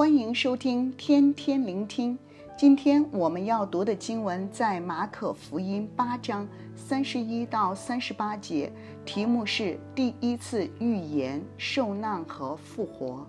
[0.00, 2.18] 欢迎收听天天聆听。
[2.56, 8.72] 今天我们要读的经文在马可福音八章三十一到三十八节，
[9.04, 13.26] 题目是第一次预言受难和复活。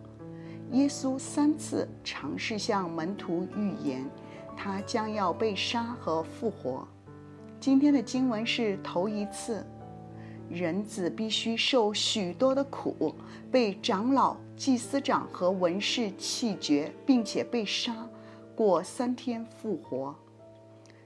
[0.72, 4.10] 耶稣三次尝试向门徒预言，
[4.56, 6.88] 他将要被杀和复活。
[7.60, 9.62] 今天的经文是头一次。
[10.52, 13.16] 人子必须受许多的苦，
[13.50, 17.96] 被长老、祭司长和文士弃绝，并且被杀，
[18.54, 20.14] 过三天复活。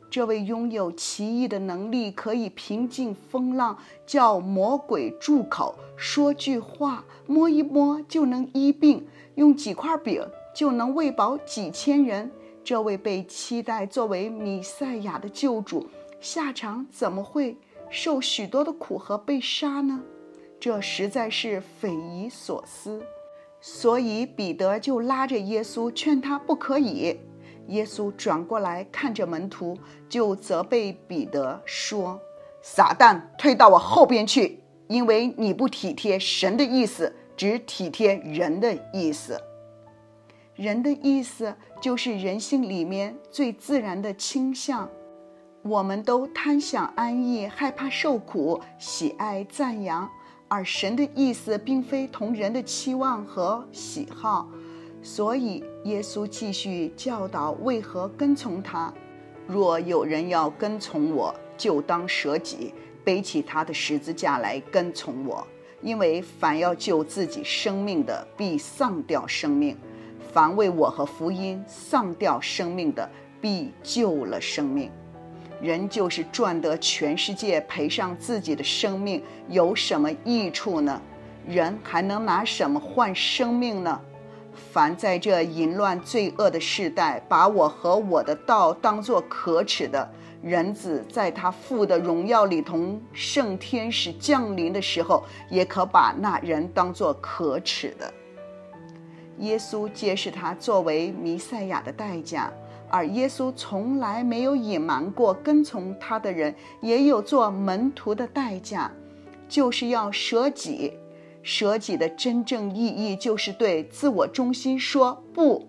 [0.10, 12.32] 这位拥有奇异的能力，可以平静风浪，叫魔鬼住口，说句话，摸一摸就能医病，用几块饼就能喂饱几千人。
[12.64, 15.88] 这位被期待作为弥赛亚的救主，
[16.20, 17.56] 下场怎么会？
[17.90, 20.02] 受许多的苦和被杀呢？
[20.60, 23.04] 这实在是匪夷所思。
[23.62, 27.20] 所以彼得就拉着耶稣劝他不可以。
[27.68, 29.76] 耶稣转过来看着门徒，
[30.08, 32.20] 就责备彼得说
[32.62, 39.42] ：“撒旦，退到我后边去，因为你不体贴神的意思，只体贴人的意思。
[40.54, 44.88] 人的意思就是人性里面最自然的倾向。”
[45.68, 50.08] 我们都贪享安逸，害怕受苦，喜爱赞扬，
[50.48, 54.48] 而神的意思并非同人的期望和喜好，
[55.02, 58.94] 所以耶稣继续教导为何跟从他。
[59.48, 62.72] 若有人要跟从我，就当舍己，
[63.04, 65.48] 背起他的十字架来跟从我。
[65.82, 69.76] 因为凡要救自己生命的，必丧掉生命；
[70.32, 73.10] 凡为我和福音丧掉生命的，
[73.42, 74.92] 必救了生命。
[75.62, 81.02] 人就是赚得全世界，赔上自己的生命，有什么益处呢？
[81.48, 84.02] 人还能拿什么换生命呢？
[84.72, 90.10] 凡在这淫乱罪恶的世代，把我和我的道当作可耻的，
[90.42, 98.14] 人子在他父的荣耀里同圣天使降临的时候，也可把那人当作可耻的。
[99.40, 102.52] 耶稣揭示他作为弥赛亚的代价。
[102.90, 108.92] 而耶稣从来没有隐瞒过，跟从他的人也有做门徒的代价，
[109.48, 110.94] 就是要舍己。
[111.44, 115.68] 舍己的真正意义就是对自我中心说不，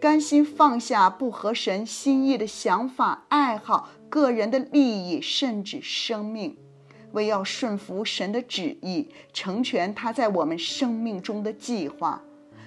[0.00, 6.56] 甘心放下不合神心意的想法、爱好、个人的利益，甚至生命，
[7.12, 12.20] 为要顺服神的旨意，成全他在我们生命中的计划。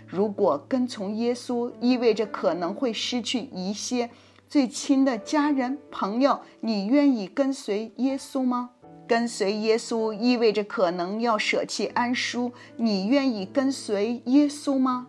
[0.07, 4.09] 如果跟从耶稣意味着可能会失去一些
[4.47, 8.71] 最亲的家人朋友，你愿意跟随耶稣吗？
[9.07, 15.07] 跟随耶稣意味着可能要舍弃安舒，你愿意跟随耶稣吗？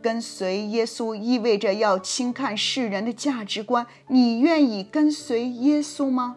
[0.00, 6.36] 跟随耶稣意味着要轻看世人的价值观，你愿意跟随耶稣吗？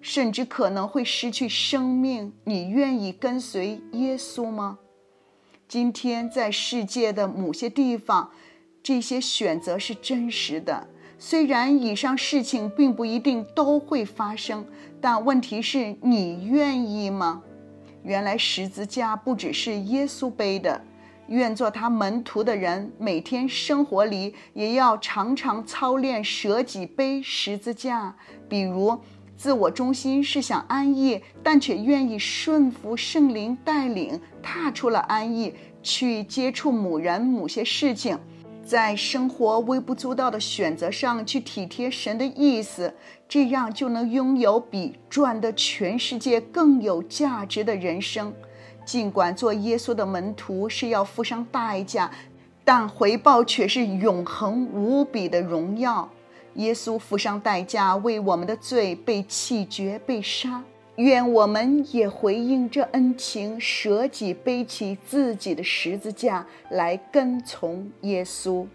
[0.00, 4.78] 甚至可能会失去生命，你愿意跟随耶稣吗？
[5.70, 8.28] 今天在世界的某些地方，
[8.82, 10.88] 这些选择是真实的。
[11.16, 14.66] 虽然以上事情并不一定都会发生，
[15.00, 17.40] 但问题是你愿意吗？
[18.02, 20.84] 原来十字架不只是耶稣背的，
[21.28, 28.16] 愿做他门徒的人，每天生活里也要常常操练舍己背十字架。
[28.48, 28.98] 比如，
[29.40, 38.18] 自我中心是想安逸，但却愿意顺服圣灵带领，踏出了安逸，去接触某人、某些事情，
[38.62, 42.94] 在生活微不足道的选择上去体贴神的意思，
[43.26, 48.30] 这样就能拥有比赚得全世界更有价值的人生。
[48.84, 52.10] 尽管做耶稣的门徒是要付上代价，
[52.62, 56.06] 但回报却是永恒无比的荣耀。
[56.60, 60.62] 耶稣付上代价，为我们的罪被弃绝、被杀。
[60.96, 68.66] 愿我们也回应这恩情，舍己背起自己的十字架来跟从耶稣。